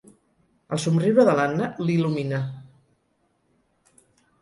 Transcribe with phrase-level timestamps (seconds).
[0.77, 2.43] El somriure de l'Anna l'il·lumina.